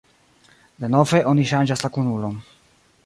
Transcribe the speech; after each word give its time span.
"Denove 0.85 1.21
oni 1.33 1.45
ŝanĝas 1.51 1.85
la 1.85 1.93
kunulon." 1.99 2.39